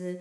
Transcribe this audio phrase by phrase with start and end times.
[0.00, 0.18] z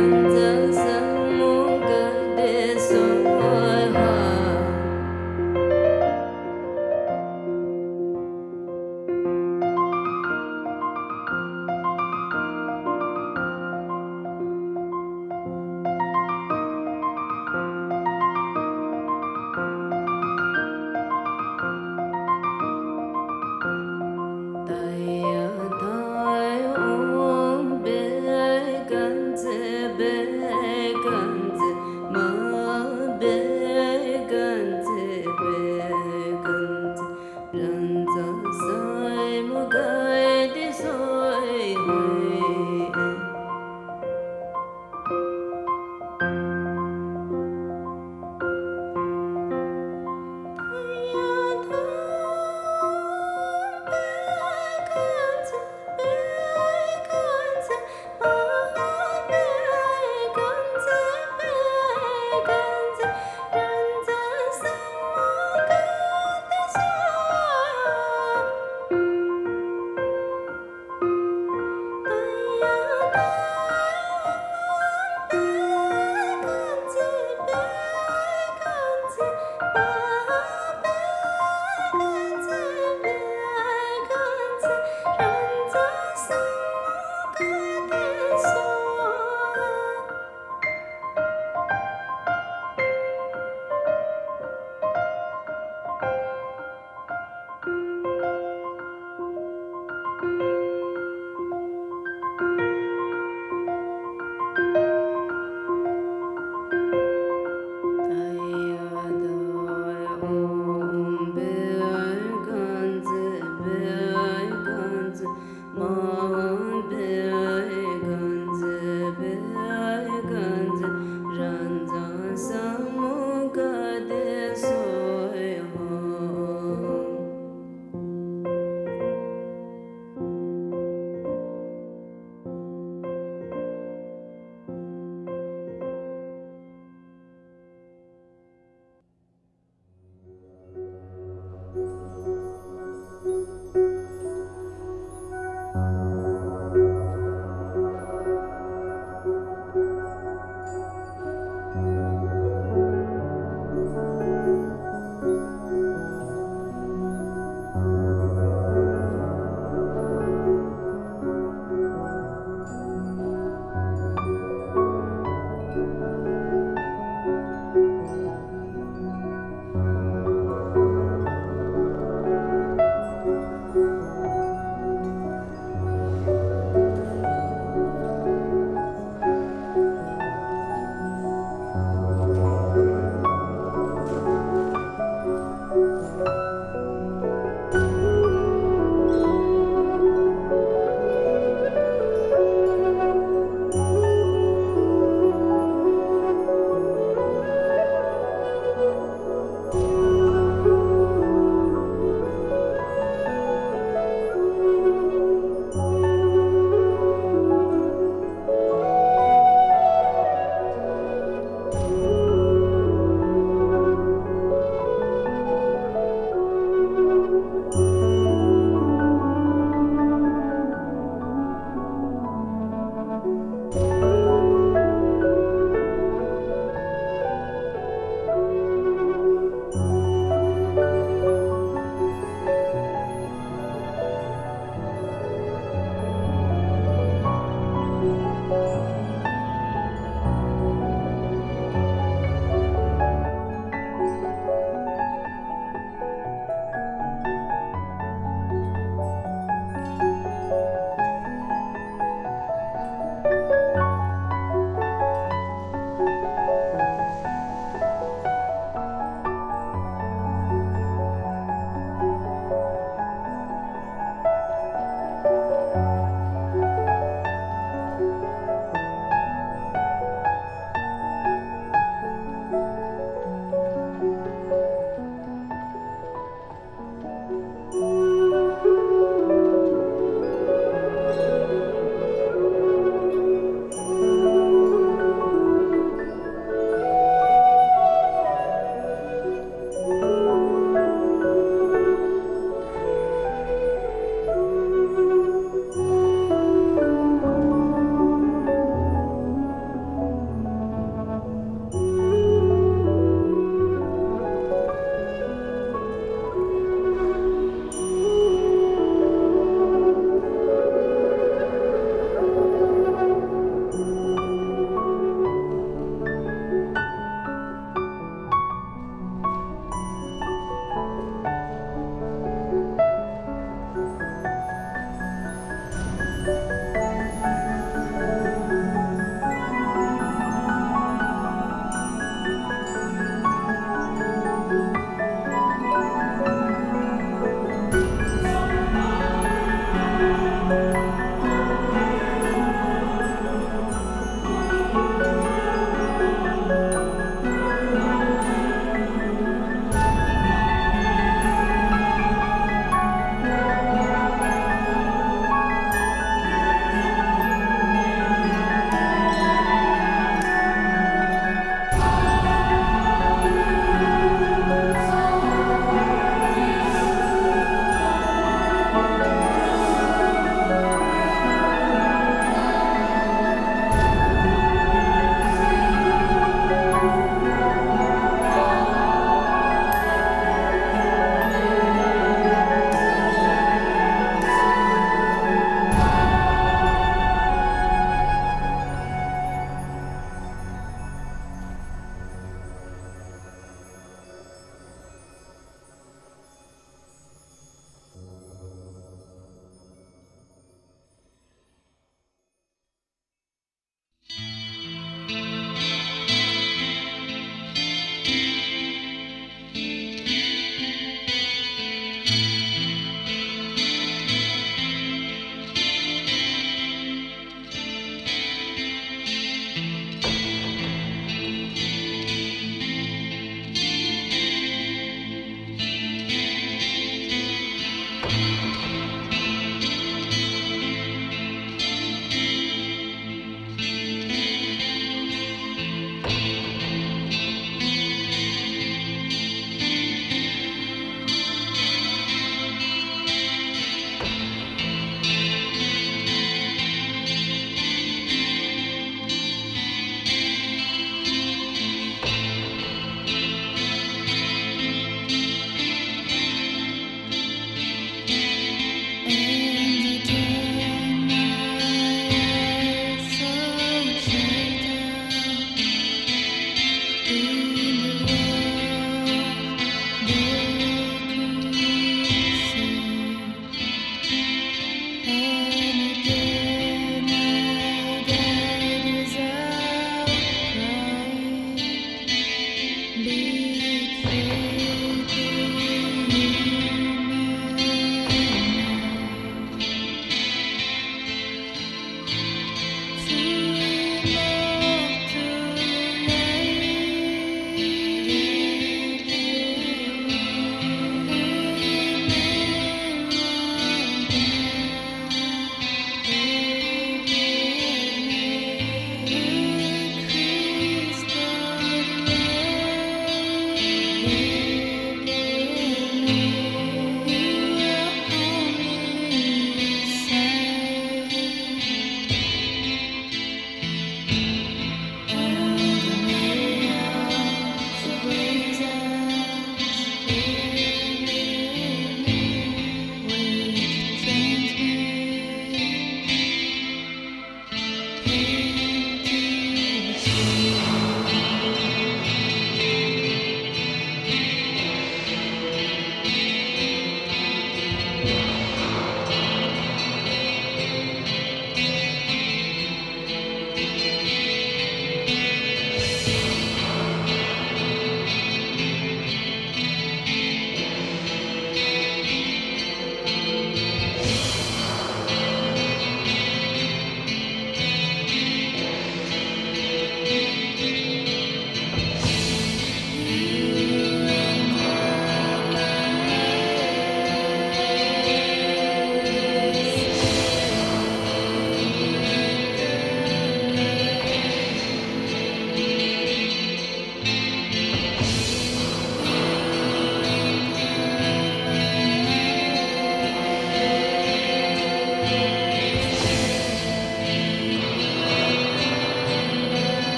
[0.00, 0.69] 选择。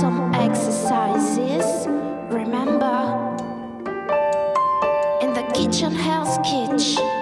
[0.00, 1.86] Some exercises.
[2.30, 3.36] Remember,
[5.20, 7.19] in the kitchen, Hell's Kitch.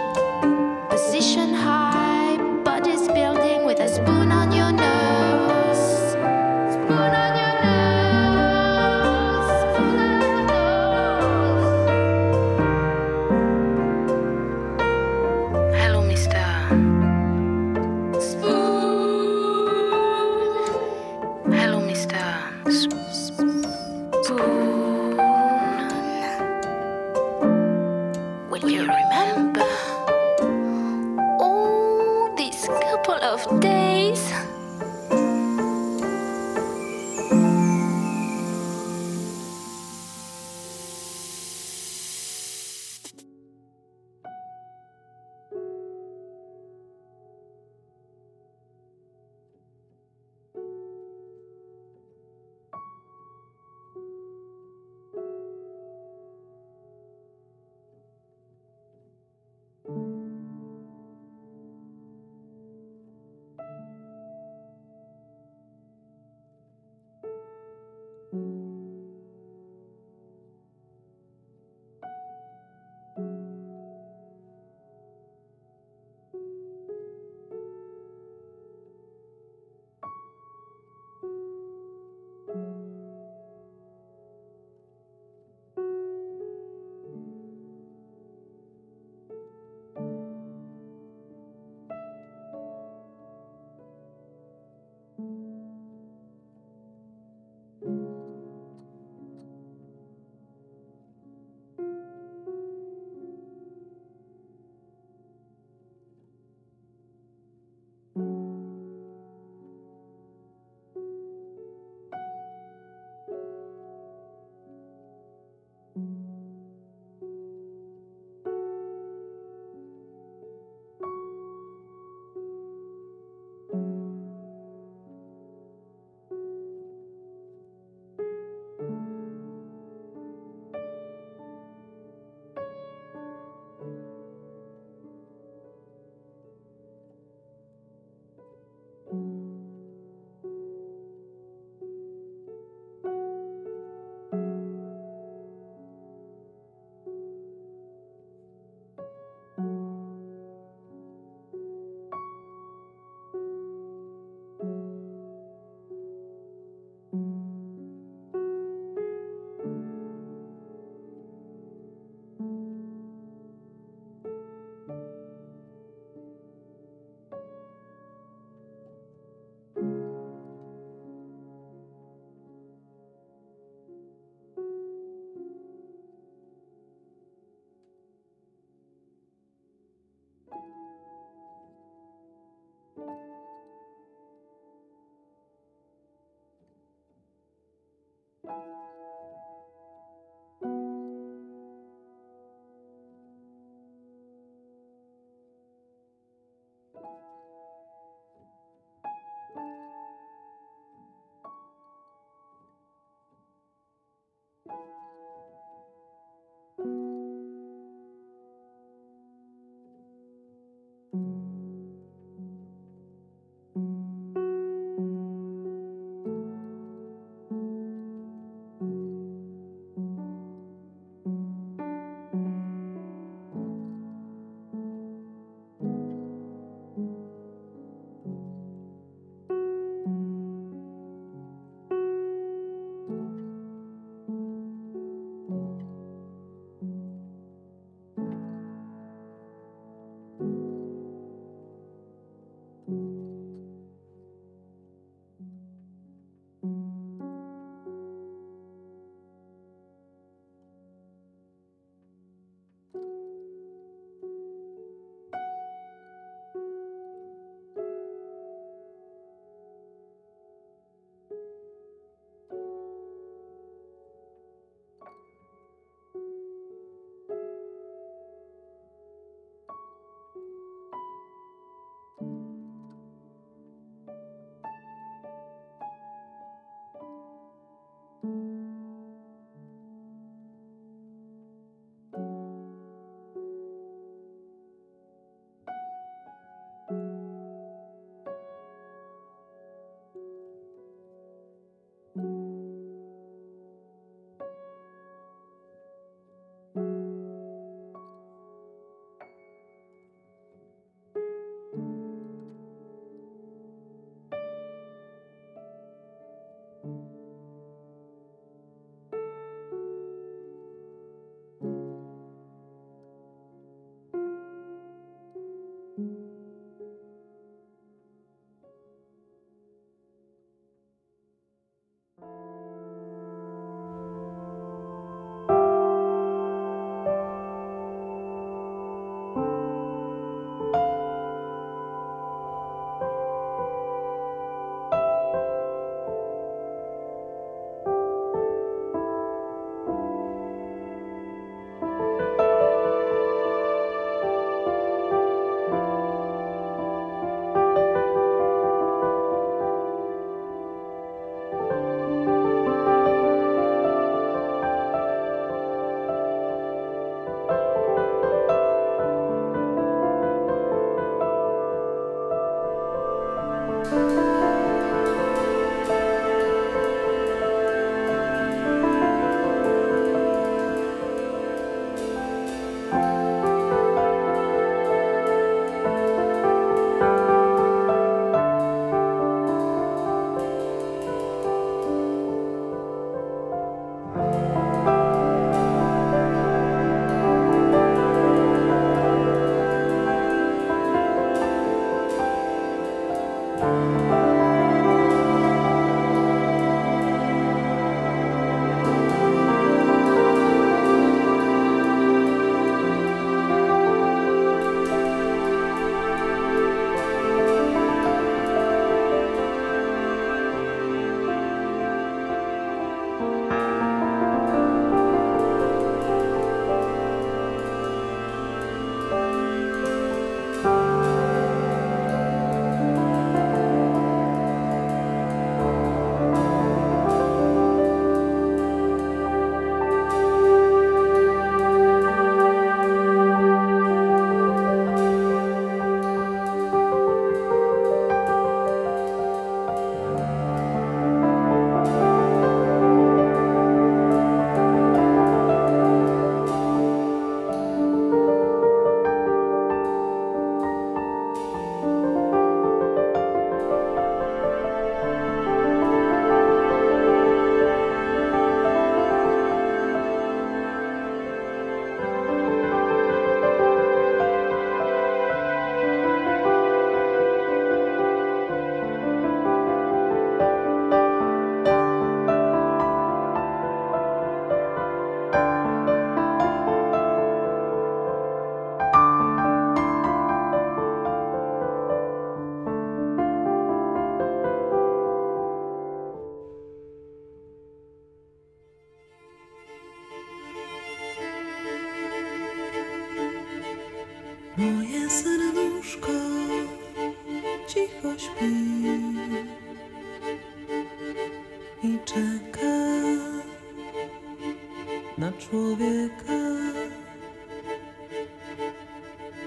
[505.50, 506.38] Człowieka.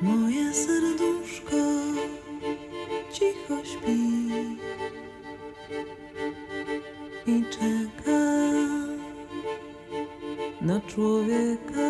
[0.02, 1.62] Moje serduszko
[3.12, 4.02] cicho śpi
[7.28, 8.22] i czeka
[10.62, 11.81] na człowieka.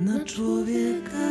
[0.00, 1.26] Na człowieka.